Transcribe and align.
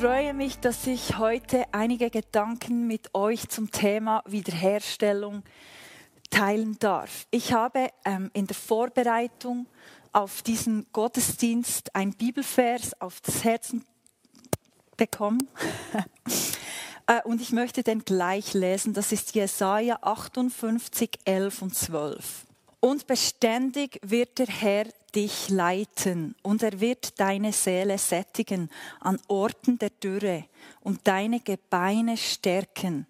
freue 0.00 0.32
mich, 0.32 0.60
dass 0.60 0.86
ich 0.86 1.18
heute 1.18 1.64
einige 1.72 2.08
Gedanken 2.08 2.86
mit 2.86 3.16
euch 3.16 3.48
zum 3.48 3.72
Thema 3.72 4.22
Wiederherstellung 4.26 5.42
teilen 6.30 6.78
darf. 6.78 7.26
Ich 7.32 7.52
habe 7.52 7.88
ähm, 8.04 8.30
in 8.32 8.46
der 8.46 8.54
Vorbereitung 8.54 9.66
auf 10.12 10.42
diesen 10.42 10.86
Gottesdienst 10.92 11.96
ein 11.96 12.12
Bibelvers 12.12 13.00
auf 13.00 13.20
das 13.22 13.42
Herzen 13.42 13.84
bekommen. 14.96 15.48
Äh, 17.10 17.22
und 17.22 17.40
ich 17.40 17.52
möchte 17.52 17.82
den 17.82 18.04
gleich 18.04 18.52
lesen. 18.52 18.92
Das 18.92 19.12
ist 19.12 19.34
Jesaja 19.34 19.96
58, 20.02 21.20
11 21.24 21.62
und 21.62 21.74
12. 21.74 22.44
Und 22.80 23.06
beständig 23.06 23.98
wird 24.02 24.38
der 24.38 24.46
Herr 24.46 24.86
dich 25.14 25.48
leiten 25.48 26.36
und 26.42 26.62
er 26.62 26.80
wird 26.80 27.18
deine 27.18 27.52
Seele 27.52 27.98
sättigen 27.98 28.70
an 29.00 29.18
Orten 29.26 29.78
der 29.78 29.90
Dürre 29.90 30.44
und 30.80 31.00
deine 31.04 31.40
Gebeine 31.40 32.16
stärken. 32.16 33.06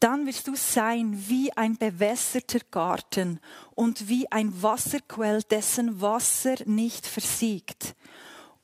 Dann 0.00 0.26
wirst 0.26 0.46
du 0.48 0.56
sein 0.56 1.24
wie 1.28 1.52
ein 1.56 1.76
bewässerter 1.76 2.60
Garten 2.70 3.40
und 3.74 4.08
wie 4.08 4.30
ein 4.30 4.62
Wasserquell, 4.62 5.42
dessen 5.42 6.00
Wasser 6.00 6.56
nicht 6.66 7.06
versiegt. 7.06 7.94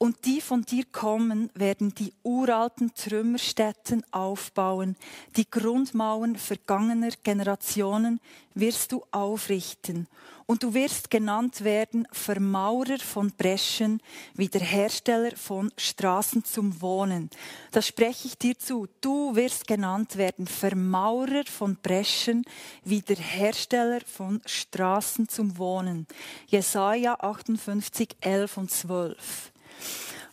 Und 0.03 0.25
die 0.25 0.41
von 0.41 0.63
dir 0.63 0.85
kommen, 0.91 1.49
werden 1.55 1.95
die 1.95 2.13
uralten 2.25 2.93
Trümmerstätten 2.93 4.03
aufbauen. 4.11 4.97
Die 5.37 5.49
Grundmauern 5.49 6.35
vergangener 6.35 7.13
Generationen 7.23 8.19
wirst 8.53 8.91
du 8.91 9.05
aufrichten. 9.13 10.09
Und 10.47 10.65
du 10.65 10.75
wirst 10.75 11.09
genannt 11.09 11.63
werden 11.63 12.09
Vermaurer 12.11 12.99
von 12.99 13.31
Breschen, 13.31 14.03
Wiederhersteller 14.35 15.37
von 15.37 15.71
Straßen 15.77 16.45
zum 16.45 16.83
Wohnen. 16.83 17.31
Das 17.71 17.87
spreche 17.87 18.27
ich 18.27 18.37
dir 18.37 18.59
zu. 18.59 18.89
Du 19.01 19.37
wirst 19.37 19.69
genannt 19.69 20.17
werden 20.17 20.49
Vermaurer 20.49 21.45
von 21.47 21.77
Breschen, 21.81 22.45
Wiederhersteller 22.83 24.01
von 24.01 24.43
Straßen 24.47 25.29
zum 25.29 25.59
Wohnen. 25.59 26.09
Jesaja 26.49 27.15
58, 27.21 28.17
11 28.21 28.57
und 28.57 28.69
12. 28.73 29.52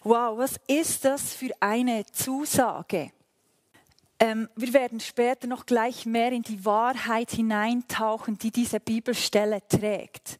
Wow, 0.03 0.37
was 0.37 0.59
ist 0.67 1.05
das 1.05 1.33
für 1.33 1.51
eine 1.59 2.05
Zusage? 2.05 3.11
Ähm, 4.19 4.49
wir 4.55 4.73
werden 4.73 4.99
später 4.99 5.47
noch 5.47 5.65
gleich 5.65 6.05
mehr 6.05 6.31
in 6.31 6.41
die 6.41 6.63
Wahrheit 6.65 7.31
hineintauchen, 7.31 8.37
die 8.37 8.51
diese 8.51 8.79
Bibelstelle 8.79 9.61
trägt. 9.67 10.39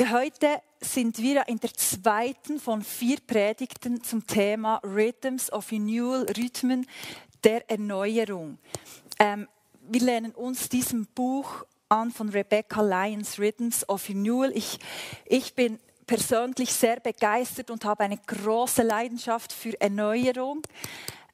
Heute 0.00 0.60
sind 0.80 1.18
wir 1.18 1.48
in 1.48 1.58
der 1.58 1.72
zweiten 1.72 2.60
von 2.60 2.82
vier 2.82 3.18
Predigten 3.26 4.02
zum 4.04 4.26
Thema 4.26 4.76
Rhythms 4.84 5.50
of 5.52 5.72
Renewal, 5.72 6.26
Rhythmen 6.36 6.86
der 7.42 7.68
Erneuerung. 7.70 8.58
Ähm, 9.18 9.48
wir 9.88 10.00
lernen 10.00 10.32
uns 10.32 10.68
diesem 10.68 11.06
Buch 11.06 11.64
an 11.88 12.10
von 12.10 12.28
Rebecca 12.28 12.82
Lyons, 12.82 13.38
Rhythms 13.38 13.88
of 13.88 14.08
Renewal. 14.08 14.52
Ich, 14.54 14.78
ich 15.24 15.54
bin 15.54 15.78
persönlich 16.06 16.72
sehr 16.72 17.00
begeistert 17.00 17.70
und 17.70 17.84
habe 17.84 18.04
eine 18.04 18.18
große 18.18 18.82
Leidenschaft 18.82 19.52
für 19.52 19.80
Erneuerung. 19.80 20.62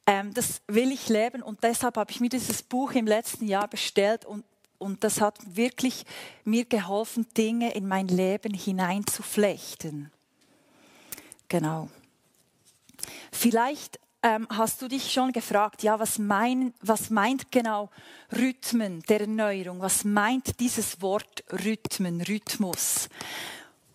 Ähm, 0.05 0.33
das 0.33 0.61
will 0.67 0.91
ich 0.91 1.09
leben 1.09 1.41
und 1.41 1.63
deshalb 1.63 1.97
habe 1.97 2.11
ich 2.11 2.19
mir 2.19 2.29
dieses 2.29 2.61
Buch 2.61 2.91
im 2.91 3.07
letzten 3.07 3.47
Jahr 3.47 3.67
bestellt 3.67 4.25
und, 4.25 4.43
und 4.77 5.03
das 5.03 5.21
hat 5.21 5.37
wirklich 5.45 6.05
mir 6.43 6.65
geholfen, 6.65 7.27
Dinge 7.37 7.73
in 7.73 7.87
mein 7.87 8.07
Leben 8.07 8.53
hineinzuflechten. 8.53 10.11
Genau. 11.47 11.87
Vielleicht 13.31 13.99
ähm, 14.23 14.47
hast 14.49 14.81
du 14.81 14.87
dich 14.87 15.11
schon 15.11 15.31
gefragt, 15.31 15.83
ja, 15.83 15.99
was, 15.99 16.17
mein, 16.17 16.73
was 16.81 17.09
meint 17.09 17.51
genau 17.51 17.89
Rhythmen 18.31 19.01
der 19.03 19.21
Erneuerung? 19.21 19.81
Was 19.81 20.03
meint 20.03 20.59
dieses 20.59 21.01
Wort 21.01 21.43
Rhythmen, 21.51 22.21
Rhythmus? 22.21 23.09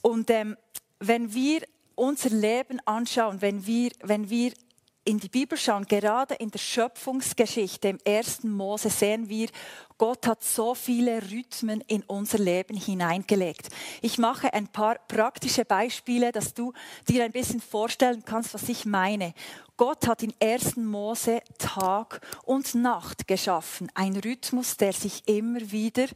Und 0.08 0.30
ähm, 0.30 0.56
wenn 1.00 1.34
wir 1.34 1.60
unser 1.94 2.30
Leben 2.30 2.80
anschauen, 2.86 3.42
wenn 3.42 3.66
wir, 3.66 3.90
wenn 4.02 4.30
wir 4.30 4.52
in 5.04 5.18
die 5.18 5.28
Bibel 5.28 5.58
schauen, 5.58 5.84
gerade 5.86 6.34
in 6.34 6.50
der 6.50 6.58
Schöpfungsgeschichte 6.58 7.88
im 7.88 7.98
ersten 8.04 8.50
Mose 8.50 8.88
sehen 8.88 9.28
wir, 9.28 9.48
Gott 9.98 10.26
hat 10.26 10.44
so 10.44 10.74
viele 10.74 11.20
Rhythmen 11.30 11.82
in 11.88 12.04
unser 12.04 12.38
Leben 12.38 12.76
hineingelegt. 12.76 13.68
Ich 14.00 14.16
mache 14.16 14.52
ein 14.54 14.68
paar 14.68 14.96
praktische 15.08 15.64
Beispiele, 15.64 16.30
dass 16.30 16.54
du 16.54 16.72
dir 17.08 17.24
ein 17.24 17.32
bisschen 17.32 17.60
vorstellen 17.60 18.22
kannst, 18.24 18.54
was 18.54 18.68
ich 18.68 18.86
meine. 18.86 19.34
Gott 19.76 20.06
hat 20.06 20.22
in 20.22 20.34
ersten 20.40 20.86
Mose 20.86 21.40
Tag 21.58 22.20
und 22.44 22.74
Nacht 22.74 23.28
geschaffen, 23.28 23.90
ein 23.94 24.16
Rhythmus, 24.16 24.76
der 24.76 24.92
sich 24.92 25.22
immer 25.26 25.60
wieder 25.70 26.06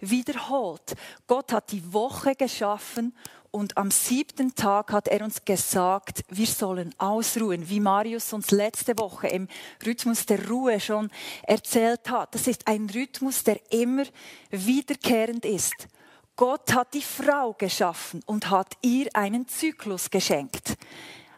wiederholt. 0.00 0.94
Gott 1.26 1.52
hat 1.52 1.72
die 1.72 1.92
Woche 1.92 2.34
geschaffen 2.34 3.14
und 3.50 3.76
am 3.76 3.90
siebten 3.90 4.54
Tag 4.54 4.92
hat 4.92 5.08
er 5.08 5.24
uns 5.24 5.44
gesagt, 5.44 6.22
wir 6.28 6.46
sollen 6.46 6.94
ausruhen, 6.98 7.68
wie 7.68 7.80
Marius 7.80 8.32
uns 8.32 8.50
letzte 8.50 8.98
Woche 8.98 9.28
im 9.28 9.48
Rhythmus 9.84 10.26
der 10.26 10.48
Ruhe 10.48 10.80
schon 10.80 11.10
erzählt 11.42 12.10
hat. 12.10 12.34
Das 12.34 12.46
ist 12.46 12.66
ein 12.66 12.90
Rhythmus, 12.90 13.44
der 13.44 13.60
immer 13.72 14.04
wiederkehrend 14.50 15.44
ist. 15.44 15.88
Gott 16.36 16.72
hat 16.72 16.94
die 16.94 17.02
Frau 17.02 17.54
geschaffen 17.54 18.22
und 18.26 18.48
hat 18.50 18.74
ihr 18.82 19.08
einen 19.14 19.48
Zyklus 19.48 20.10
geschenkt. 20.10 20.76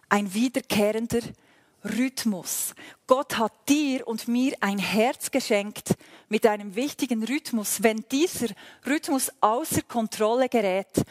Ein 0.09 0.34
wiederkehrender 0.34 1.21
Rhythmus. 1.84 2.74
Gott 3.06 3.38
hat 3.38 3.52
dir 3.68 4.06
und 4.06 4.28
mir 4.28 4.54
ein 4.60 4.78
Herz 4.78 5.30
geschenkt 5.30 5.94
mit 6.28 6.46
einem 6.46 6.74
wichtigen 6.76 7.24
Rhythmus. 7.24 7.82
Wenn 7.82 8.04
dieser 8.10 8.48
Rhythmus 8.86 9.32
außer 9.41 9.82
Kontrolle 9.82 10.48
gerät, 10.48 11.04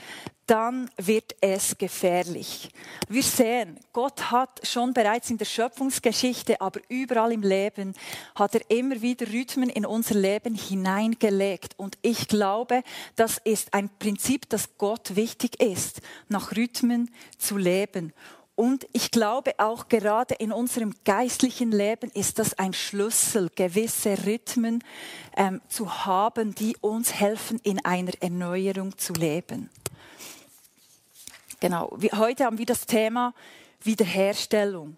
dann 0.49 0.89
wird 0.97 1.35
es 1.41 1.77
gefährlich. 1.77 2.69
Wir 3.07 3.21
sehen, 3.21 3.79
Gott 3.93 4.31
hat 4.31 4.59
schon 4.63 4.93
bereits 4.93 5.29
in 5.29 5.37
der 5.37 5.45
Schöpfungsgeschichte, 5.45 6.59
aber 6.59 6.79
überall 6.89 7.31
im 7.33 7.43
Leben, 7.43 7.93
hat 8.33 8.55
er 8.55 8.61
immer 8.69 8.99
wieder 8.99 9.27
Rhythmen 9.27 9.69
in 9.69 9.85
unser 9.85 10.15
Leben 10.15 10.55
hineingelegt. 10.55 11.77
Und 11.77 11.99
ich 12.01 12.27
glaube, 12.27 12.81
das 13.15 13.37
ist 13.43 13.75
ein 13.75 13.91
Prinzip, 13.99 14.49
das 14.49 14.75
Gott 14.79 15.15
wichtig 15.15 15.61
ist, 15.61 16.01
nach 16.29 16.55
Rhythmen 16.55 17.11
zu 17.37 17.55
leben. 17.55 18.11
Und 18.59 18.89
ich 18.91 19.11
glaube 19.11 19.53
auch 19.57 19.87
gerade 19.87 20.33
in 20.33 20.51
unserem 20.51 20.93
geistlichen 21.05 21.71
Leben 21.71 22.11
ist 22.13 22.39
das 22.39 22.59
ein 22.59 22.73
Schlüssel, 22.73 23.49
gewisse 23.55 24.25
Rhythmen 24.25 24.83
ähm, 25.37 25.61
zu 25.69 26.05
haben, 26.05 26.53
die 26.55 26.75
uns 26.81 27.13
helfen, 27.13 27.61
in 27.63 27.85
einer 27.85 28.11
Erneuerung 28.19 28.97
zu 28.97 29.13
leben. 29.13 29.69
Genau, 31.61 31.97
heute 32.17 32.43
haben 32.43 32.57
wir 32.57 32.65
das 32.65 32.85
Thema 32.85 33.33
Wiederherstellung. 33.81 34.97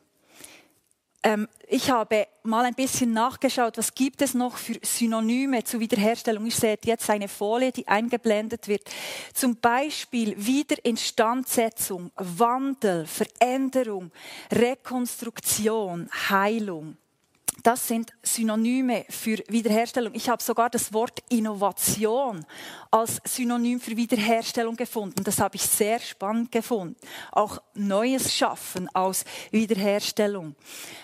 Ähm, 1.23 1.47
ich 1.67 1.91
habe 1.91 2.27
mal 2.43 2.65
ein 2.65 2.73
bisschen 2.73 3.13
nachgeschaut, 3.13 3.77
was 3.77 3.93
gibt 3.93 4.21
es 4.21 4.33
noch 4.33 4.57
für 4.57 4.79
Synonyme 4.81 5.63
zur 5.63 5.79
Wiederherstellung. 5.79 6.47
Ich 6.47 6.55
sehe 6.55 6.77
jetzt 6.83 7.09
eine 7.09 7.27
Folie, 7.27 7.71
die 7.71 7.87
eingeblendet 7.87 8.67
wird. 8.67 8.89
Zum 9.33 9.55
Beispiel 9.57 10.33
Wiederinstandsetzung, 10.37 12.11
Wandel, 12.15 13.05
Veränderung, 13.05 14.11
Rekonstruktion, 14.51 16.09
Heilung. 16.29 16.97
Das 17.63 17.87
sind 17.87 18.13
Synonyme 18.23 19.05
für 19.09 19.37
Wiederherstellung. 19.47 20.13
Ich 20.15 20.29
habe 20.29 20.41
sogar 20.41 20.69
das 20.69 20.93
Wort 20.93 21.19
Innovation 21.29 22.43
als 22.89 23.21
Synonym 23.23 23.79
für 23.79 23.95
Wiederherstellung 23.95 24.75
gefunden. 24.75 25.23
Das 25.23 25.39
habe 25.39 25.57
ich 25.57 25.61
sehr 25.61 25.99
spannend 25.99 26.51
gefunden. 26.51 26.95
Auch 27.31 27.61
Neues 27.75 28.35
schaffen 28.35 28.89
aus 28.95 29.25
Wiederherstellung. 29.51 30.55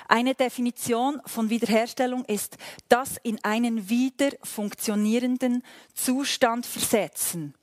Eine 0.08 0.34
Definition 0.34 1.22
von 1.26 1.50
Wiederherstellung 1.50 2.26
ist 2.26 2.58
das 2.90 3.18
in 3.22 3.44
einen 3.44 3.90
wieder 3.90 4.32
funktionierenden 4.44 5.64
Zustand 5.94 6.66
versetzen. 6.66 7.54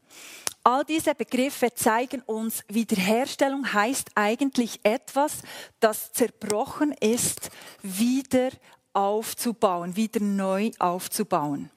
All 0.62 0.84
diese 0.84 1.14
Begriffe 1.14 1.74
zeigen 1.74 2.22
uns, 2.22 2.64
Wiederherstellung 2.68 3.70
heißt 3.70 4.12
eigentlich 4.14 4.80
etwas, 4.82 5.42
das 5.78 6.12
zerbrochen 6.12 6.92
ist, 6.92 7.50
wieder 7.82 8.48
aufzubauen, 8.94 9.96
wieder 9.96 10.20
neu 10.20 10.70
aufzubauen. 10.78 11.70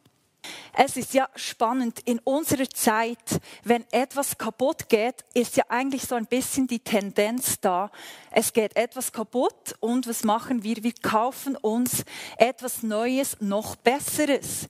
Es 0.73 0.95
ist 0.95 1.13
ja 1.13 1.27
spannend, 1.35 1.99
in 2.05 2.19
unserer 2.19 2.69
Zeit, 2.69 3.41
wenn 3.63 3.83
etwas 3.91 4.37
kaputt 4.37 4.87
geht, 4.87 5.25
ist 5.33 5.57
ja 5.57 5.65
eigentlich 5.69 6.03
so 6.03 6.15
ein 6.15 6.25
bisschen 6.25 6.67
die 6.67 6.79
Tendenz 6.79 7.59
da, 7.59 7.91
es 8.31 8.53
geht 8.53 8.75
etwas 8.75 9.11
kaputt 9.11 9.75
und 9.79 10.07
was 10.07 10.23
machen 10.23 10.63
wir? 10.63 10.83
Wir 10.83 10.93
kaufen 11.01 11.55
uns 11.57 12.05
etwas 12.37 12.83
Neues, 12.83 13.37
noch 13.41 13.75
Besseres. 13.75 14.69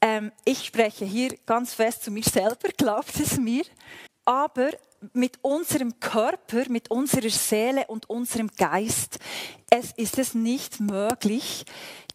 Ähm, 0.00 0.32
ich 0.44 0.64
spreche 0.64 1.04
hier 1.04 1.36
ganz 1.46 1.74
fest 1.74 2.04
zu 2.04 2.10
mir 2.10 2.24
selber, 2.24 2.68
glaubt 2.76 3.18
es 3.20 3.36
mir. 3.36 3.64
Aber 4.24 4.70
mit 5.12 5.38
unserem 5.42 5.98
Körper, 6.00 6.64
mit 6.68 6.90
unserer 6.90 7.30
Seele 7.30 7.86
und 7.88 8.08
unserem 8.08 8.48
Geist, 8.56 9.18
es 9.70 9.92
ist 9.92 10.18
es 10.18 10.34
nicht 10.34 10.80
möglich, 10.80 11.64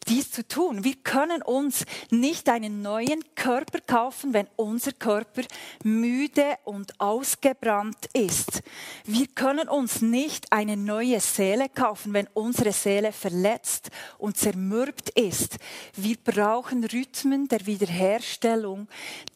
dies 0.07 0.31
zu 0.31 0.47
tun. 0.47 0.83
Wir 0.83 0.95
können 0.95 1.41
uns 1.41 1.85
nicht 2.09 2.49
einen 2.49 2.81
neuen 2.81 3.23
Körper 3.35 3.79
kaufen, 3.79 4.33
wenn 4.33 4.47
unser 4.55 4.91
Körper 4.91 5.43
müde 5.83 6.57
und 6.63 6.99
ausgebrannt 6.99 8.07
ist. 8.13 8.61
Wir 9.05 9.27
können 9.27 9.67
uns 9.69 10.01
nicht 10.01 10.51
eine 10.51 10.77
neue 10.77 11.19
Seele 11.19 11.69
kaufen, 11.69 12.13
wenn 12.13 12.27
unsere 12.33 12.71
Seele 12.71 13.11
verletzt 13.11 13.89
und 14.17 14.37
zermürbt 14.37 15.09
ist. 15.11 15.57
Wir 15.95 16.17
brauchen 16.17 16.83
Rhythmen 16.83 17.47
der 17.47 17.65
Wiederherstellung, 17.65 18.87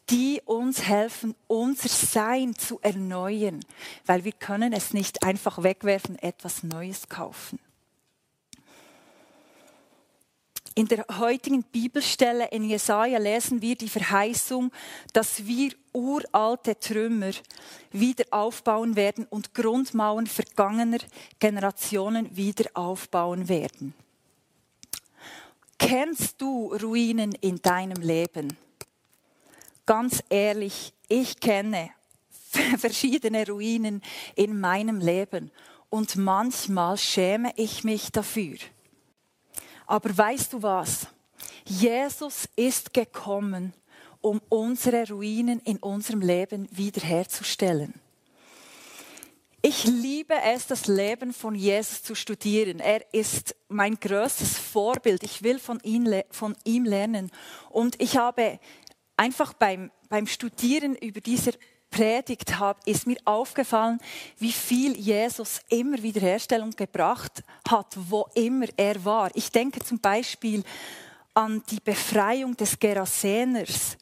die 0.09 0.41
uns 0.45 0.83
helfen, 0.83 1.35
unser 1.47 1.89
Sein 1.89 2.55
zu 2.55 2.79
erneuern, 2.81 3.61
weil 4.05 4.25
wir 4.25 4.33
können 4.33 4.73
es 4.73 4.93
nicht 4.93 5.23
einfach 5.23 5.63
wegwerfen, 5.63 6.19
etwas 6.19 6.63
Neues 6.63 7.07
kaufen. 7.07 7.59
In 10.73 10.87
der 10.87 11.05
heutigen 11.19 11.63
Bibelstelle 11.63 12.47
in 12.51 12.63
Jesaja 12.63 13.19
lesen 13.19 13.61
wir 13.61 13.75
die 13.75 13.89
Verheißung, 13.89 14.71
dass 15.11 15.45
wir 15.45 15.73
uralte 15.91 16.79
Trümmer 16.79 17.31
wieder 17.91 18.23
aufbauen 18.31 18.95
werden 18.95 19.25
und 19.29 19.53
Grundmauern 19.53 20.27
vergangener 20.27 20.99
Generationen 21.39 22.35
wieder 22.37 22.69
aufbauen 22.73 23.49
werden. 23.49 23.93
Kennst 25.77 26.39
du 26.39 26.73
Ruinen 26.75 27.33
in 27.41 27.61
deinem 27.61 28.01
Leben? 28.01 28.55
Ganz 29.85 30.23
ehrlich, 30.29 30.93
ich 31.09 31.39
kenne 31.41 31.89
verschiedene 32.77 33.45
Ruinen 33.45 34.01
in 34.35 34.57
meinem 34.57 35.01
Leben 35.01 35.51
und 35.89 36.15
manchmal 36.15 36.97
schäme 36.97 37.51
ich 37.57 37.83
mich 37.83 38.11
dafür. 38.13 38.57
Aber 39.91 40.17
weißt 40.17 40.53
du 40.53 40.63
was? 40.63 41.05
Jesus 41.65 42.47
ist 42.55 42.93
gekommen, 42.93 43.73
um 44.21 44.39
unsere 44.47 45.05
Ruinen 45.09 45.59
in 45.59 45.79
unserem 45.79 46.21
Leben 46.21 46.69
wiederherzustellen. 46.71 47.93
Ich 49.61 49.83
liebe 49.83 50.33
es, 50.45 50.67
das 50.67 50.87
Leben 50.87 51.33
von 51.33 51.55
Jesus 51.55 52.03
zu 52.03 52.15
studieren. 52.15 52.79
Er 52.79 53.13
ist 53.13 53.53
mein 53.67 53.99
größtes 53.99 54.57
Vorbild. 54.57 55.23
Ich 55.23 55.43
will 55.43 55.59
von 55.59 55.81
ihm, 55.83 56.07
von 56.29 56.55
ihm 56.63 56.85
lernen. 56.85 57.29
Und 57.69 58.01
ich 58.01 58.15
habe 58.15 58.61
einfach 59.17 59.51
beim, 59.51 59.91
beim 60.07 60.25
Studieren 60.25 60.95
über 60.95 61.19
dieser 61.19 61.51
predigt 61.91 62.57
habe, 62.57 62.79
ist 62.85 63.05
mir 63.05 63.17
aufgefallen, 63.25 63.99
wie 64.39 64.51
viel 64.51 64.97
Jesus 64.97 65.59
immer 65.69 66.01
Wiederherstellung 66.01 66.71
gebracht 66.71 67.43
hat, 67.69 67.95
wo 67.95 68.27
immer 68.33 68.65
er 68.77 69.03
war. 69.05 69.29
Ich 69.35 69.51
denke 69.51 69.81
zum 69.81 69.99
Beispiel 69.99 70.63
an 71.33 71.61
die 71.69 71.79
Befreiung 71.79 72.57
des 72.57 72.79
Geraseners. 72.79 73.97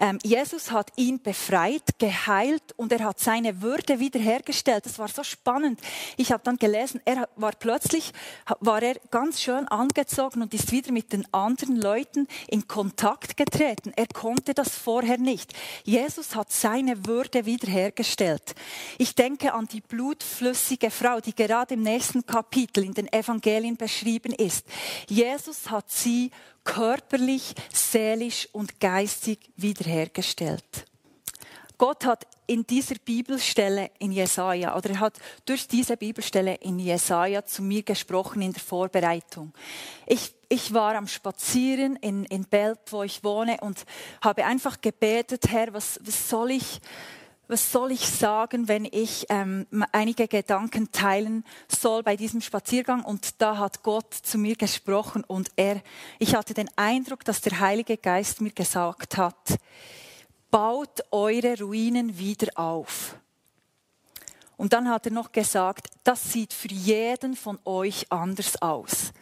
Ähm, 0.00 0.18
Jesus 0.22 0.72
hat 0.72 0.90
ihn 0.96 1.22
befreit, 1.22 1.98
geheilt 1.98 2.72
und 2.76 2.90
er 2.90 3.04
hat 3.04 3.20
seine 3.20 3.60
Würde 3.60 4.00
wiederhergestellt. 4.00 4.86
Das 4.86 4.98
war 4.98 5.08
so 5.08 5.22
spannend. 5.22 5.78
Ich 6.16 6.32
habe 6.32 6.42
dann 6.42 6.56
gelesen, 6.56 7.02
er 7.04 7.28
war 7.36 7.52
plötzlich, 7.52 8.12
war 8.60 8.82
er 8.82 8.94
ganz 9.10 9.42
schön 9.42 9.68
angezogen 9.68 10.40
und 10.40 10.54
ist 10.54 10.72
wieder 10.72 10.90
mit 10.90 11.12
den 11.12 11.30
anderen 11.34 11.76
Leuten 11.76 12.26
in 12.48 12.66
Kontakt 12.66 13.36
getreten. 13.36 13.92
Er 13.94 14.06
konnte 14.06 14.54
das 14.54 14.70
vorher 14.70 15.18
nicht. 15.18 15.52
Jesus 15.84 16.34
hat 16.34 16.50
seine 16.50 17.06
Würde 17.06 17.44
wiederhergestellt. 17.44 18.54
Ich 18.96 19.14
denke 19.14 19.52
an 19.52 19.68
die 19.68 19.82
blutflüssige 19.82 20.90
Frau, 20.90 21.20
die 21.20 21.34
gerade 21.34 21.74
im 21.74 21.82
nächsten 21.82 22.24
Kapitel 22.24 22.84
in 22.84 22.94
den 22.94 23.12
Evangelien 23.12 23.76
beschrieben 23.76 24.32
ist. 24.32 24.66
Jesus 25.08 25.70
hat 25.70 25.90
sie 25.90 26.30
körperlich, 26.64 27.54
seelisch 27.72 28.48
und 28.52 28.80
geistig 28.80 29.50
wiederhergestellt. 29.56 30.86
Gott 31.78 32.04
hat 32.04 32.26
in 32.46 32.66
dieser 32.66 32.96
Bibelstelle 32.96 33.90
in 34.00 34.12
Jesaja, 34.12 34.76
oder 34.76 34.90
er 34.90 35.00
hat 35.00 35.18
durch 35.46 35.66
diese 35.66 35.96
Bibelstelle 35.96 36.56
in 36.56 36.78
Jesaja 36.78 37.46
zu 37.46 37.62
mir 37.62 37.82
gesprochen 37.82 38.42
in 38.42 38.52
der 38.52 38.60
Vorbereitung. 38.60 39.54
Ich, 40.04 40.34
ich 40.48 40.74
war 40.74 40.94
am 40.96 41.06
Spazieren 41.06 41.96
in, 41.96 42.24
in 42.24 42.44
Belp, 42.44 42.80
wo 42.90 43.02
ich 43.02 43.24
wohne, 43.24 43.56
und 43.62 43.86
habe 44.20 44.44
einfach 44.44 44.80
gebetet, 44.82 45.48
Herr, 45.48 45.72
was, 45.72 45.98
was 46.02 46.28
soll 46.28 46.50
ich, 46.50 46.80
was 47.50 47.72
soll 47.72 47.90
ich 47.90 48.06
sagen, 48.06 48.68
wenn 48.68 48.84
ich 48.84 49.26
ähm, 49.28 49.66
einige 49.90 50.28
Gedanken 50.28 50.92
teilen 50.92 51.44
soll 51.66 52.04
bei 52.04 52.16
diesem 52.16 52.40
Spaziergang? 52.40 53.04
Und 53.04 53.42
da 53.42 53.58
hat 53.58 53.82
Gott 53.82 54.14
zu 54.14 54.38
mir 54.38 54.54
gesprochen 54.54 55.24
und 55.24 55.50
er, 55.56 55.82
ich 56.20 56.36
hatte 56.36 56.54
den 56.54 56.70
Eindruck, 56.76 57.24
dass 57.24 57.40
der 57.40 57.58
Heilige 57.58 57.96
Geist 57.96 58.40
mir 58.40 58.52
gesagt 58.52 59.16
hat, 59.16 59.58
baut 60.52 61.00
eure 61.10 61.58
Ruinen 61.58 62.16
wieder 62.18 62.52
auf. 62.54 63.16
Und 64.56 64.72
dann 64.72 64.88
hat 64.88 65.06
er 65.06 65.12
noch 65.12 65.32
gesagt, 65.32 65.88
das 66.04 66.32
sieht 66.32 66.52
für 66.52 66.68
jeden 66.68 67.34
von 67.34 67.58
euch 67.64 68.12
anders 68.12 68.62
aus. 68.62 69.12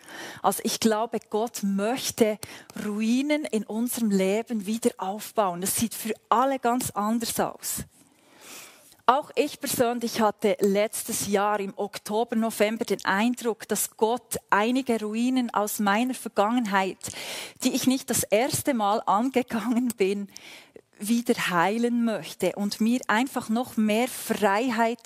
Also 0.42 0.60
ich 0.64 0.80
glaube, 0.80 1.18
Gott 1.30 1.62
möchte 1.62 2.38
Ruinen 2.84 3.44
in 3.44 3.64
unserem 3.64 4.10
Leben 4.10 4.66
wieder 4.66 4.90
aufbauen. 4.98 5.62
Das 5.62 5.76
sieht 5.76 5.94
für 5.94 6.12
alle 6.28 6.58
ganz 6.58 6.90
anders 6.90 7.38
aus. 7.40 7.84
Auch 9.10 9.30
ich 9.36 9.58
persönlich 9.58 10.20
hatte 10.20 10.58
letztes 10.60 11.28
Jahr 11.28 11.60
im 11.60 11.72
Oktober, 11.76 12.36
November 12.36 12.84
den 12.84 13.02
Eindruck, 13.06 13.66
dass 13.66 13.96
Gott 13.96 14.36
einige 14.50 15.00
Ruinen 15.00 15.48
aus 15.48 15.78
meiner 15.78 16.12
Vergangenheit, 16.12 16.98
die 17.64 17.74
ich 17.74 17.86
nicht 17.86 18.10
das 18.10 18.22
erste 18.22 18.74
Mal 18.74 19.00
angegangen 19.06 19.94
bin, 19.96 20.28
wieder 20.98 21.34
heilen 21.50 22.04
möchte 22.04 22.52
und 22.56 22.80
mir 22.80 23.00
einfach 23.06 23.48
noch 23.48 23.76
mehr 23.76 24.08
Freiheit 24.08 25.00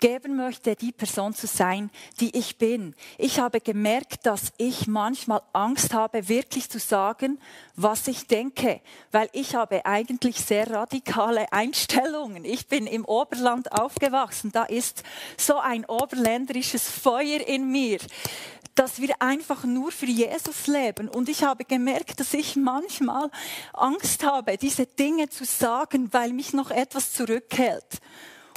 geben 0.00 0.36
möchte, 0.36 0.76
die 0.76 0.92
Person 0.92 1.34
zu 1.34 1.46
sein, 1.46 1.90
die 2.20 2.36
ich 2.36 2.58
bin. 2.58 2.94
Ich 3.18 3.40
habe 3.40 3.60
gemerkt, 3.60 4.26
dass 4.26 4.52
ich 4.58 4.86
manchmal 4.86 5.42
Angst 5.52 5.94
habe, 5.94 6.28
wirklich 6.28 6.68
zu 6.70 6.78
sagen, 6.78 7.38
was 7.76 8.06
ich 8.08 8.26
denke, 8.26 8.80
weil 9.12 9.28
ich 9.32 9.54
habe 9.54 9.84
eigentlich 9.86 10.36
sehr 10.40 10.70
radikale 10.70 11.52
Einstellungen. 11.52 12.44
Ich 12.44 12.68
bin 12.68 12.86
im 12.86 13.04
Oberland 13.04 13.72
aufgewachsen, 13.72 14.52
da 14.52 14.64
ist 14.64 15.02
so 15.36 15.58
ein 15.58 15.84
oberländerisches 15.84 16.88
Feuer 16.88 17.40
in 17.46 17.70
mir 17.70 17.98
dass 18.74 19.00
wir 19.00 19.14
einfach 19.20 19.64
nur 19.64 19.92
für 19.92 20.06
Jesus 20.06 20.66
leben. 20.66 21.08
Und 21.08 21.28
ich 21.28 21.44
habe 21.44 21.64
gemerkt, 21.64 22.18
dass 22.18 22.34
ich 22.34 22.56
manchmal 22.56 23.30
Angst 23.72 24.24
habe, 24.24 24.56
diese 24.56 24.86
Dinge 24.86 25.23
zu 25.30 25.44
sagen, 25.44 26.12
weil 26.12 26.32
mich 26.32 26.52
noch 26.52 26.70
etwas 26.70 27.12
zurückhält. 27.12 28.00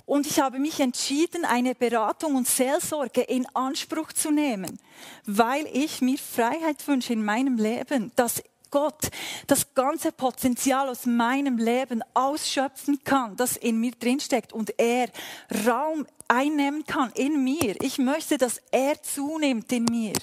Und 0.05 0.25
ich 0.25 0.39
habe 0.39 0.57
mich 0.57 0.79
entschieden, 0.79 1.43
eine 1.43 1.75
Beratung 1.75 2.35
und 2.35 2.47
Seelsorge 2.47 3.21
in 3.21 3.45
Anspruch 3.53 4.13
zu 4.13 4.31
nehmen, 4.31 4.79
weil 5.25 5.67
ich 5.73 6.01
mir 6.01 6.17
Freiheit 6.17 6.87
wünsche 6.87 7.11
in 7.11 7.25
meinem 7.25 7.57
Leben, 7.57 8.13
dass 8.15 8.41
Gott 8.71 9.09
das 9.47 9.73
ganze 9.73 10.11
Potenzial 10.11 10.87
aus 10.87 11.05
meinem 11.05 11.57
Leben 11.57 12.03
ausschöpfen 12.13 13.03
kann, 13.03 13.35
das 13.35 13.57
in 13.57 13.79
mir 13.79 13.91
drinsteckt 13.91 14.53
und 14.53 14.73
er 14.79 15.09
Raum 15.67 16.05
einnehmen 16.27 16.85
kann 16.85 17.11
in 17.13 17.43
mir. 17.43 17.75
Ich 17.81 17.97
möchte, 17.97 18.37
dass 18.37 18.61
er 18.71 19.01
zunimmt 19.01 19.71
in 19.71 19.85
mir. 19.85 20.13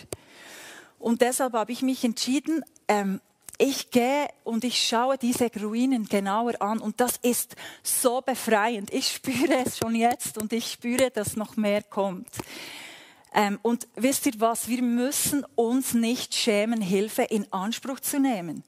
Und 0.99 1.21
deshalb 1.21 1.53
habe 1.53 1.73
ich 1.73 1.83
mich 1.83 2.05
entschieden, 2.05 2.65
ähm, 2.89 3.21
ich 3.59 3.91
gehe 3.91 4.29
und 4.43 4.65
ich 4.65 4.87
schaue 4.87 5.19
diese 5.19 5.51
Ruinen 5.61 6.07
genauer 6.07 6.61
an 6.61 6.79
und 6.81 7.01
das 7.01 7.19
ist 7.23 7.57
so 7.83 8.21
befreiend. 8.21 8.93
Ich 8.93 9.09
spüre 9.09 9.65
es 9.65 9.79
schon 9.79 9.95
jetzt 9.95 10.39
und 10.39 10.53
ich 10.53 10.73
spüre, 10.73 11.11
dass 11.11 11.37
noch 11.37 11.57
mehr 11.57 11.83
kommt. 11.83 12.29
Ähm, 13.33 13.59
und 13.63 13.89
wisst 13.97 14.27
ihr 14.27 14.35
was? 14.39 14.69
Wir 14.69 14.83
müssen 14.83 15.45
uns 15.55 15.95
nicht 15.95 16.35
schämen, 16.35 16.81
Hilfe 16.81 17.23
in 17.23 17.53
Anspruch 17.53 18.01
zu 18.01 18.21
nehmen. 18.21 18.63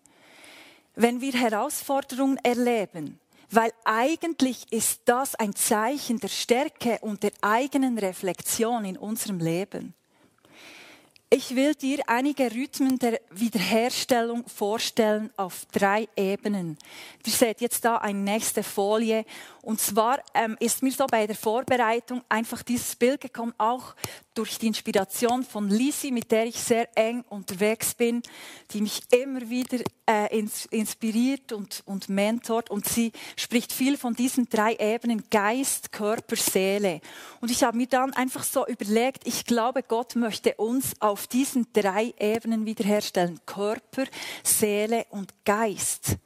Wenn 0.94 1.20
wir 1.20 1.32
Herausforderungen 1.34 2.38
erleben, 2.42 3.20
Weil 3.50 3.72
eigentlich 3.84 4.66
ist 4.72 5.02
das 5.04 5.34
ein 5.36 5.54
Zeichen 5.54 6.18
der 6.18 6.28
Stärke 6.28 6.98
und 7.00 7.22
der 7.22 7.32
eigenen 7.42 7.98
Reflexion 7.98 8.84
in 8.84 8.96
unserem 8.96 9.38
Leben. 9.38 9.94
Ich 11.28 11.56
will 11.56 11.74
dir 11.74 12.04
einige 12.06 12.52
Rhythmen 12.52 13.00
der 13.00 13.20
Wiederherstellung 13.30 14.46
vorstellen 14.46 15.30
auf 15.36 15.66
drei 15.72 16.08
Ebenen. 16.16 16.78
Ihr 17.26 17.32
seht 17.32 17.60
jetzt 17.60 17.84
da 17.84 17.96
eine 17.96 18.20
nächste 18.20 18.62
Folie. 18.62 19.24
Und 19.66 19.80
zwar 19.80 20.22
ähm, 20.32 20.56
ist 20.60 20.84
mir 20.84 20.92
so 20.92 21.08
bei 21.08 21.26
der 21.26 21.34
Vorbereitung 21.34 22.22
einfach 22.28 22.62
dieses 22.62 22.94
Bild 22.94 23.20
gekommen, 23.20 23.52
auch 23.58 23.96
durch 24.32 24.58
die 24.58 24.68
Inspiration 24.68 25.42
von 25.42 25.68
Lisi, 25.68 26.12
mit 26.12 26.30
der 26.30 26.46
ich 26.46 26.60
sehr 26.60 26.96
eng 26.96 27.24
unterwegs 27.30 27.92
bin, 27.92 28.22
die 28.70 28.80
mich 28.80 29.02
immer 29.10 29.50
wieder 29.50 29.78
äh, 30.08 30.40
inspiriert 30.70 31.50
und, 31.50 31.82
und 31.84 32.08
mentort. 32.08 32.70
Und 32.70 32.86
sie 32.86 33.10
spricht 33.34 33.72
viel 33.72 33.96
von 33.96 34.14
diesen 34.14 34.48
drei 34.48 34.76
Ebenen, 34.76 35.24
Geist, 35.30 35.90
Körper, 35.90 36.36
Seele. 36.36 37.00
Und 37.40 37.50
ich 37.50 37.64
habe 37.64 37.76
mir 37.76 37.88
dann 37.88 38.12
einfach 38.12 38.44
so 38.44 38.64
überlegt, 38.68 39.26
ich 39.26 39.46
glaube, 39.46 39.82
Gott 39.82 40.14
möchte 40.14 40.54
uns 40.54 40.92
auf 41.00 41.26
diesen 41.26 41.66
drei 41.72 42.14
Ebenen 42.20 42.66
wiederherstellen. 42.66 43.40
Körper, 43.46 44.04
Seele 44.44 45.06
und 45.10 45.34
Geist. 45.44 46.18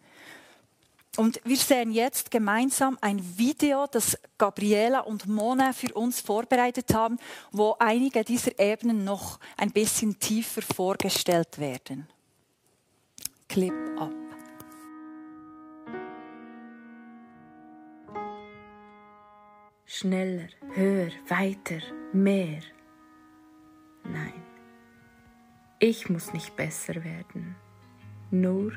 Und 1.20 1.38
wir 1.44 1.58
sehen 1.58 1.90
jetzt 1.90 2.30
gemeinsam 2.30 2.96
ein 3.02 3.20
Video, 3.36 3.86
das 3.86 4.18
Gabriela 4.38 5.00
und 5.00 5.26
Mona 5.26 5.74
für 5.74 5.92
uns 5.92 6.18
vorbereitet 6.18 6.94
haben, 6.94 7.18
wo 7.52 7.76
einige 7.78 8.24
dieser 8.24 8.58
Ebenen 8.58 9.04
noch 9.04 9.38
ein 9.58 9.70
bisschen 9.70 10.18
tiefer 10.18 10.62
vorgestellt 10.62 11.58
werden. 11.58 12.08
Clip 13.50 13.74
ab. 13.98 14.14
Schneller, 19.84 20.48
höher, 20.72 21.10
weiter, 21.28 21.80
mehr. 22.14 22.62
Nein, 24.04 24.42
ich 25.80 26.08
muss 26.08 26.32
nicht 26.32 26.56
besser 26.56 26.94
werden, 27.04 27.56
nur 28.30 28.72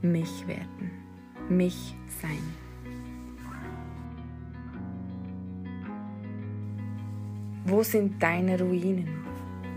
mich 0.00 0.46
werden 0.46 1.07
mich 1.50 1.94
sein. 2.20 2.42
Wo 7.64 7.82
sind 7.82 8.22
deine 8.22 8.58
Ruinen, 8.58 9.08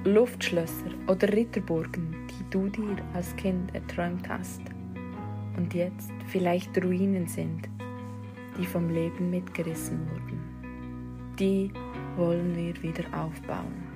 Luftschlösser 0.05 0.91
oder 1.07 1.27
Ritterburgen, 1.31 2.15
die 2.29 2.49
du 2.49 2.69
dir 2.69 2.95
als 3.13 3.35
Kind 3.35 3.75
erträumt 3.75 4.29
hast 4.29 4.61
und 5.57 5.73
jetzt 5.73 6.11
vielleicht 6.27 6.81
Ruinen 6.83 7.27
sind, 7.27 7.67
die 8.57 8.65
vom 8.65 8.89
Leben 8.89 9.29
mitgerissen 9.29 9.99
wurden? 10.09 10.39
Die 11.37 11.71
wollen 12.15 12.55
wir 12.55 12.81
wieder 12.81 13.03
aufbauen. 13.11 13.91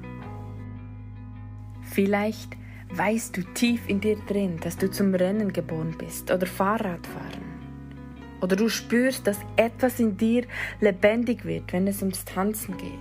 Vielleicht 1.81 2.57
weißt 2.93 3.37
du 3.37 3.41
tief 3.53 3.87
in 3.87 4.01
dir 4.01 4.17
drin, 4.27 4.57
dass 4.59 4.77
du 4.77 4.89
zum 4.89 5.15
Rennen 5.15 5.53
geboren 5.53 5.95
bist 5.97 6.31
oder 6.31 6.45
Fahrradfahren. 6.45 7.44
Oder 8.41 8.55
du 8.55 8.69
spürst, 8.69 9.25
dass 9.27 9.39
etwas 9.55 9.99
in 9.99 10.17
dir 10.17 10.45
lebendig 10.81 11.45
wird, 11.45 11.71
wenn 11.73 11.87
es 11.87 12.01
ums 12.01 12.25
Tanzen 12.25 12.75
geht. 12.77 12.99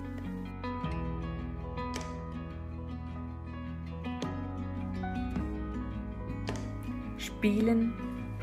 Spielen 7.19 7.93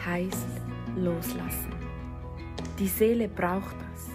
heißt 0.05 0.47
loslassen. 0.95 1.73
Die 2.77 2.87
Seele 2.87 3.27
braucht 3.27 3.75
das. 3.91 4.09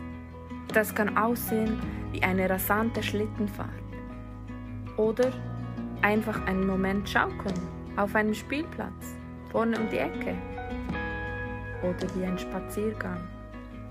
Das 0.75 0.95
kann 0.95 1.17
aussehen 1.17 1.81
wie 2.13 2.23
eine 2.23 2.49
rasante 2.49 3.03
Schlittenfahrt. 3.03 3.71
Oder 4.97 5.33
einfach 6.03 6.45
einen 6.47 6.67
Moment 6.67 7.09
schaukeln 7.09 7.55
auf 7.97 8.15
einem 8.15 8.35
Spielplatz 8.35 9.17
vorne 9.51 9.79
um 9.79 9.89
die 9.89 9.99
Ecke 9.99 10.37
oder 11.83 12.15
wie 12.15 12.25
ein 12.25 12.39
Spaziergang, 12.39 13.21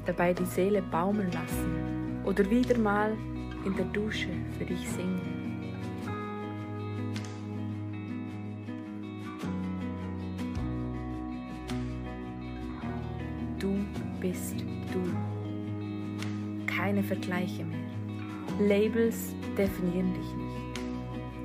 dabei 0.06 0.34
die 0.34 0.46
Seele 0.46 0.82
baumeln 0.82 1.32
lassen 1.32 2.22
oder 2.24 2.50
wieder 2.50 2.78
mal 2.78 3.16
in 3.66 3.76
der 3.76 3.86
Dusche 3.86 4.30
für 4.58 4.66
dich 4.66 4.90
singen. 4.90 5.36
Du 13.60 13.76
bist 14.20 14.56
du. 14.92 15.02
Keine 16.68 17.04
Vergleiche 17.04 17.64
mehr. 17.64 17.80
Labels 18.60 19.34
definieren 19.58 20.14
dich 20.14 20.34
nicht. 20.36 20.82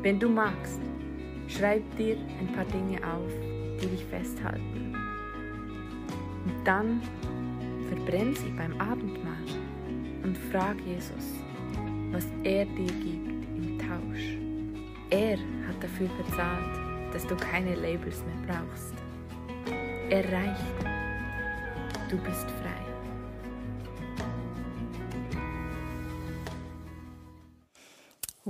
Wenn 0.02 0.18
du 0.18 0.28
magst, 0.28 0.80
schreib 1.48 1.82
dir 1.96 2.16
ein 2.38 2.52
paar 2.52 2.64
Dinge 2.66 2.98
auf, 2.98 3.32
die 3.80 3.86
dich 3.86 4.04
festhalten. 4.04 4.89
Und 6.44 6.54
dann 6.64 7.00
verbrenn 7.88 8.34
sie 8.34 8.50
beim 8.50 8.78
Abendmahl 8.80 9.34
und 10.22 10.36
frag 10.50 10.76
Jesus, 10.80 11.34
was 12.12 12.26
er 12.44 12.64
dir 12.64 12.86
gibt 12.86 13.44
im 13.56 13.78
Tausch. 13.78 14.36
Er 15.10 15.36
hat 15.66 15.82
dafür 15.82 16.08
bezahlt, 16.18 17.12
dass 17.12 17.26
du 17.26 17.36
keine 17.36 17.74
Labels 17.74 18.22
mehr 18.24 18.56
brauchst. 18.56 18.94
Er 20.10 20.24
reicht. 20.32 20.84
Du 22.08 22.16
bist 22.18 22.50
frei. 22.62 22.89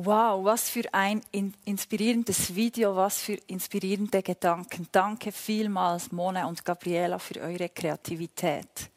Wow, 0.03 0.47
was 0.47 0.71
für 0.71 0.95
ein 0.95 1.21
inspirierendes 1.67 2.55
Video, 2.55 2.97
was 2.97 3.21
für 3.21 3.35
inspirierende 3.49 4.23
Gedanken. 4.23 4.89
Danke 4.91 5.31
vielmals, 5.31 6.11
Mona 6.11 6.47
und 6.47 6.65
Gabriela, 6.65 7.19
für 7.19 7.39
eure 7.43 7.69
Kreativität. 7.69 8.89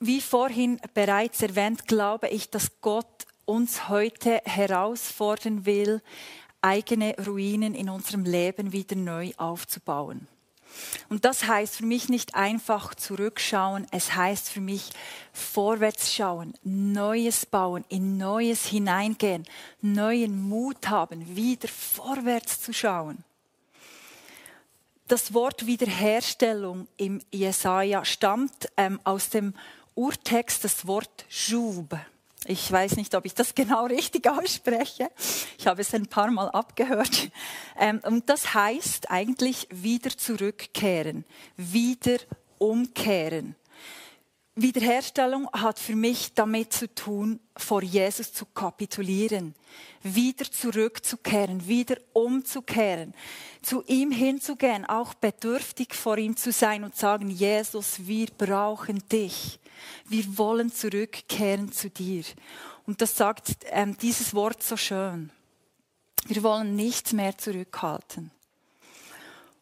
Wie 0.00 0.22
vorhin 0.22 0.80
bereits 0.94 1.42
erwähnt, 1.42 1.86
glaube 1.86 2.28
ich, 2.28 2.48
dass 2.48 2.80
Gott 2.80 3.26
uns 3.44 3.90
heute 3.90 4.40
herausfordern 4.46 5.66
will, 5.66 6.00
eigene 6.62 7.14
Ruinen 7.26 7.74
in 7.74 7.90
unserem 7.90 8.24
Leben 8.24 8.72
wieder 8.72 8.96
neu 8.96 9.32
aufzubauen. 9.36 10.28
Und 11.08 11.24
das 11.24 11.46
heißt 11.46 11.76
für 11.76 11.86
mich 11.86 12.08
nicht 12.08 12.34
einfach 12.34 12.94
zurückschauen, 12.94 13.86
es 13.92 14.14
heißt 14.14 14.48
für 14.48 14.60
mich 14.60 14.90
vorwärts 15.32 16.12
schauen, 16.12 16.54
Neues 16.62 17.46
bauen, 17.46 17.84
in 17.88 18.16
Neues 18.16 18.66
hineingehen, 18.66 19.44
neuen 19.80 20.40
Mut 20.48 20.88
haben, 20.88 21.36
wieder 21.36 21.68
vorwärts 21.68 22.60
zu 22.60 22.72
schauen. 22.72 23.24
Das 25.08 25.32
Wort 25.32 25.66
Wiederherstellung 25.66 26.88
im 26.96 27.22
Jesaja 27.30 28.04
stammt 28.04 28.68
ähm, 28.76 28.98
aus 29.04 29.30
dem 29.30 29.54
Urtext, 29.94 30.64
das 30.64 30.86
Wort 30.86 31.24
Schub. 31.28 31.96
Ich 32.48 32.70
weiß 32.70 32.96
nicht, 32.96 33.14
ob 33.14 33.24
ich 33.24 33.34
das 33.34 33.54
genau 33.54 33.86
richtig 33.86 34.28
ausspreche. 34.28 35.10
Ich 35.58 35.66
habe 35.66 35.80
es 35.80 35.92
ein 35.94 36.06
paar 36.06 36.30
Mal 36.30 36.48
abgehört. 36.50 37.30
Ähm, 37.78 38.00
und 38.04 38.28
das 38.28 38.54
heißt 38.54 39.10
eigentlich 39.10 39.68
wieder 39.70 40.10
zurückkehren, 40.16 41.24
wieder 41.56 42.18
umkehren. 42.58 43.56
Wiederherstellung 44.58 45.50
hat 45.52 45.78
für 45.78 45.94
mich 45.94 46.32
damit 46.32 46.72
zu 46.72 46.92
tun, 46.94 47.40
vor 47.58 47.82
Jesus 47.82 48.32
zu 48.32 48.46
kapitulieren, 48.46 49.54
wieder 50.02 50.50
zurückzukehren, 50.50 51.68
wieder 51.68 51.98
umzukehren, 52.14 53.12
zu 53.60 53.84
ihm 53.86 54.10
hinzugehen, 54.10 54.86
auch 54.86 55.12
bedürftig 55.12 55.94
vor 55.94 56.16
ihm 56.16 56.38
zu 56.38 56.52
sein 56.52 56.84
und 56.84 56.96
sagen, 56.96 57.28
Jesus, 57.28 58.06
wir 58.06 58.28
brauchen 58.28 59.06
dich. 59.12 59.60
Wir 60.08 60.38
wollen 60.38 60.72
zurückkehren 60.72 61.70
zu 61.70 61.90
dir. 61.90 62.24
Und 62.86 63.02
das 63.02 63.14
sagt 63.14 63.58
ähm, 63.66 63.98
dieses 63.98 64.32
Wort 64.32 64.62
so 64.62 64.78
schön. 64.78 65.32
Wir 66.28 66.42
wollen 66.42 66.74
nichts 66.76 67.12
mehr 67.12 67.36
zurückhalten. 67.36 68.30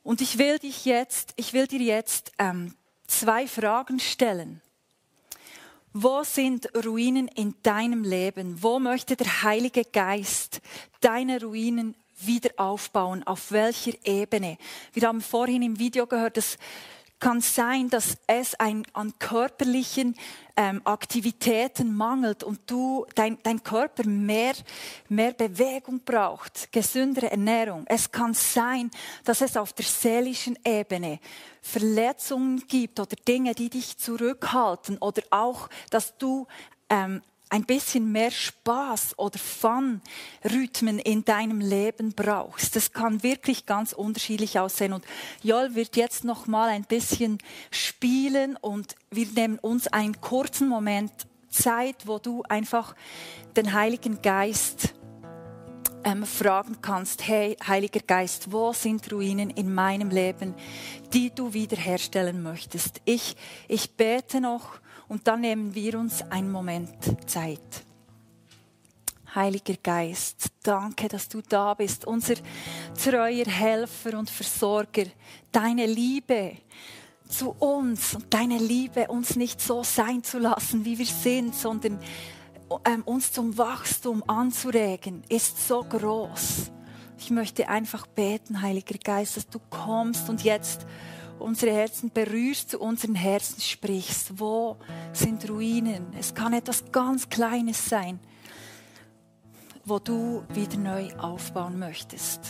Und 0.04 0.20
ich 0.20 0.38
will 0.38 0.60
dich 0.60 0.84
jetzt, 0.84 1.32
ich 1.34 1.52
will 1.52 1.66
dir 1.66 1.80
jetzt 1.80 2.30
ähm, 2.38 2.76
zwei 3.08 3.48
Fragen 3.48 3.98
stellen. 3.98 4.60
Wo 5.96 6.24
sind 6.24 6.68
Ruinen 6.84 7.28
in 7.28 7.54
deinem 7.62 8.02
Leben? 8.02 8.60
Wo 8.64 8.80
möchte 8.80 9.14
der 9.14 9.44
Heilige 9.44 9.84
Geist 9.84 10.60
deine 11.00 11.40
Ruinen 11.40 11.94
wieder 12.18 12.50
aufbauen? 12.56 13.22
Auf 13.22 13.52
welcher 13.52 13.92
Ebene? 14.02 14.58
Wir 14.92 15.06
haben 15.06 15.20
vorhin 15.20 15.62
im 15.62 15.78
Video 15.78 16.08
gehört, 16.08 16.36
dass 16.36 16.58
kann 17.18 17.40
sein, 17.40 17.88
dass 17.88 18.18
es 18.26 18.54
ein, 18.56 18.84
an 18.92 19.18
körperlichen 19.18 20.14
ähm, 20.56 20.82
Aktivitäten 20.84 21.94
mangelt 21.94 22.42
und 22.42 22.60
du, 22.66 23.06
dein, 23.14 23.38
dein 23.42 23.62
Körper 23.62 24.06
mehr, 24.06 24.54
mehr 25.08 25.32
Bewegung 25.32 26.00
braucht, 26.04 26.70
gesündere 26.72 27.30
Ernährung. 27.30 27.84
Es 27.88 28.12
kann 28.12 28.34
sein, 28.34 28.90
dass 29.24 29.40
es 29.40 29.56
auf 29.56 29.72
der 29.72 29.86
seelischen 29.86 30.58
Ebene 30.64 31.18
Verletzungen 31.62 32.66
gibt 32.68 33.00
oder 33.00 33.16
Dinge, 33.26 33.54
die 33.54 33.70
dich 33.70 33.96
zurückhalten 33.96 34.98
oder 34.98 35.22
auch, 35.30 35.68
dass 35.90 36.16
du 36.18 36.46
ähm, 36.90 37.22
ein 37.54 37.62
bisschen 37.62 38.10
mehr 38.10 38.32
Spaß 38.32 39.16
oder 39.16 39.38
Fun-Rhythmen 39.38 40.98
in 40.98 41.24
deinem 41.24 41.60
Leben 41.60 42.12
brauchst. 42.12 42.74
Das 42.74 42.92
kann 42.92 43.22
wirklich 43.22 43.64
ganz 43.64 43.92
unterschiedlich 43.92 44.58
aussehen. 44.58 44.92
Und 44.92 45.04
Joel 45.40 45.76
wird 45.76 45.94
jetzt 45.94 46.24
noch 46.24 46.48
mal 46.48 46.68
ein 46.68 46.82
bisschen 46.82 47.38
spielen 47.70 48.56
und 48.56 48.96
wir 49.12 49.28
nehmen 49.36 49.60
uns 49.60 49.86
einen 49.86 50.20
kurzen 50.20 50.68
Moment 50.68 51.12
Zeit, 51.48 52.08
wo 52.08 52.18
du 52.18 52.42
einfach 52.48 52.96
den 53.54 53.72
Heiligen 53.72 54.20
Geist 54.20 54.92
ähm, 56.02 56.26
fragen 56.26 56.78
kannst, 56.82 57.28
hey, 57.28 57.56
Heiliger 57.64 58.00
Geist, 58.00 58.50
wo 58.50 58.72
sind 58.72 59.12
Ruinen 59.12 59.50
in 59.50 59.72
meinem 59.72 60.10
Leben, 60.10 60.56
die 61.12 61.32
du 61.32 61.52
wiederherstellen 61.52 62.42
möchtest? 62.42 63.00
Ich, 63.04 63.36
ich 63.68 63.92
bete 63.92 64.40
noch 64.40 64.80
und 65.08 65.26
dann 65.26 65.40
nehmen 65.40 65.74
wir 65.74 65.98
uns 65.98 66.22
einen 66.22 66.50
Moment 66.50 66.90
Zeit. 67.26 67.84
Heiliger 69.34 69.74
Geist, 69.82 70.46
danke, 70.62 71.08
dass 71.08 71.28
du 71.28 71.40
da 71.40 71.74
bist, 71.74 72.06
unser 72.06 72.34
treuer 73.02 73.46
Helfer 73.46 74.16
und 74.16 74.30
Versorger. 74.30 75.06
Deine 75.50 75.86
Liebe 75.86 76.58
zu 77.28 77.50
uns 77.50 78.14
und 78.14 78.32
deine 78.32 78.58
Liebe, 78.58 79.08
uns 79.08 79.34
nicht 79.34 79.60
so 79.60 79.82
sein 79.82 80.22
zu 80.22 80.38
lassen, 80.38 80.84
wie 80.84 80.98
wir 80.98 81.06
sind, 81.06 81.54
sondern 81.54 81.98
ähm, 82.84 83.02
uns 83.02 83.32
zum 83.32 83.58
Wachstum 83.58 84.22
anzuregen, 84.28 85.24
ist 85.28 85.66
so 85.66 85.82
groß. 85.82 86.70
Ich 87.18 87.30
möchte 87.30 87.68
einfach 87.68 88.06
beten, 88.06 88.62
Heiliger 88.62 88.98
Geist, 88.98 89.36
dass 89.36 89.48
du 89.48 89.58
kommst 89.70 90.28
und 90.28 90.44
jetzt 90.44 90.86
unsere 91.38 91.72
Herzen 91.72 92.10
berührst, 92.10 92.70
zu 92.70 92.78
unseren 92.80 93.14
Herzen 93.14 93.60
sprichst. 93.60 94.38
Wo 94.38 94.76
sind 95.12 95.48
Ruinen? 95.48 96.06
Es 96.18 96.34
kann 96.34 96.52
etwas 96.52 96.90
ganz 96.92 97.28
Kleines 97.28 97.88
sein, 97.88 98.20
wo 99.84 99.98
du 99.98 100.44
wieder 100.52 100.78
neu 100.78 101.14
aufbauen 101.16 101.78
möchtest. 101.78 102.40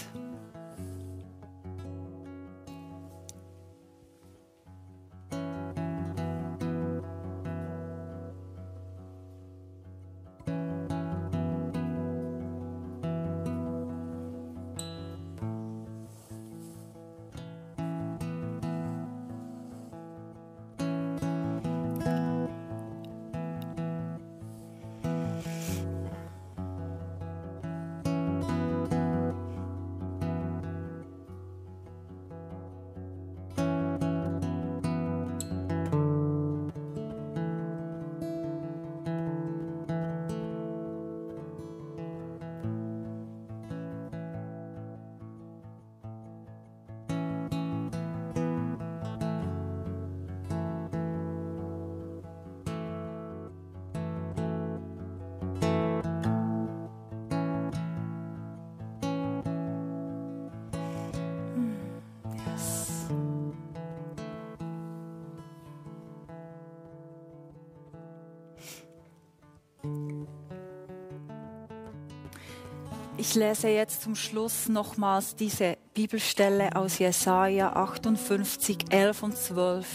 Ich 73.16 73.37
lese 73.37 73.68
jetzt 73.68 74.03
zum 74.03 74.16
Schluss 74.16 74.68
nochmals 74.68 75.37
diese 75.37 75.79
Bibelstelle 75.94 76.74
aus 76.74 76.98
Jesaja 76.98 77.72
58, 77.72 78.87
11 78.90 79.22
und 79.22 79.37
12 79.37 79.87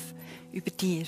über 0.53 0.71
dir. 0.71 1.05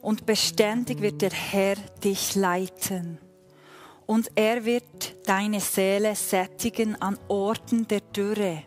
Und 0.00 0.24
beständig 0.24 1.02
wird 1.02 1.20
der 1.20 1.30
Herr 1.30 1.76
dich 2.02 2.34
leiten. 2.36 3.18
Und 4.06 4.30
er 4.34 4.64
wird 4.64 5.28
deine 5.28 5.60
Seele 5.60 6.14
sättigen 6.14 7.00
an 7.02 7.18
Orten 7.28 7.86
der 7.86 8.00
Dürre 8.00 8.62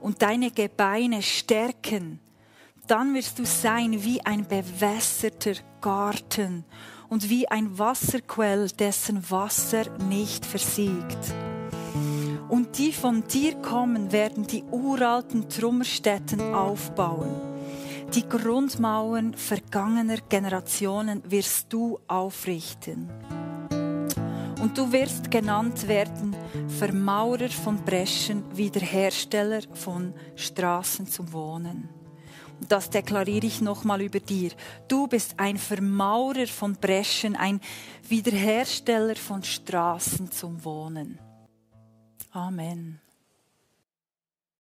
und 0.00 0.22
deine 0.22 0.52
Gebeine 0.52 1.22
stärken. 1.22 2.20
Dann 2.86 3.14
wirst 3.14 3.36
du 3.40 3.44
sein 3.44 4.04
wie 4.04 4.24
ein 4.24 4.46
bewässerter 4.46 5.54
Garten 5.80 6.64
und 7.10 7.28
wie 7.28 7.48
ein 7.48 7.78
Wasserquell, 7.78 8.68
dessen 8.70 9.30
Wasser 9.30 9.84
nicht 10.08 10.46
versiegt. 10.46 11.34
Und 12.48 12.78
die 12.78 12.92
von 12.92 13.24
dir 13.28 13.56
kommen, 13.56 14.12
werden 14.12 14.46
die 14.46 14.64
uralten 14.70 15.48
Trümmerstätten 15.48 16.54
aufbauen. 16.54 17.34
Die 18.14 18.28
Grundmauern 18.28 19.34
vergangener 19.34 20.18
Generationen 20.28 21.22
wirst 21.30 21.72
du 21.72 21.98
aufrichten. 22.08 23.10
Und 24.62 24.76
du 24.76 24.92
wirst 24.92 25.30
genannt 25.30 25.88
werden 25.88 26.34
Vermaurer 26.78 27.48
von 27.48 27.84
Breschen, 27.84 28.44
Wiederhersteller 28.56 29.62
von 29.74 30.12
Straßen 30.36 31.06
zum 31.06 31.32
Wohnen 31.32 31.99
das 32.68 32.90
deklariere 32.90 33.46
ich 33.46 33.60
nochmal 33.60 34.02
über 34.02 34.20
dir. 34.20 34.50
Du 34.88 35.06
bist 35.06 35.34
ein 35.38 35.58
Vermaurer 35.58 36.46
von 36.46 36.74
Breschen, 36.74 37.36
ein 37.36 37.60
Wiederhersteller 38.08 39.16
von 39.16 39.42
Straßen 39.42 40.30
zum 40.30 40.64
Wohnen. 40.64 41.18
Amen. 42.32 43.00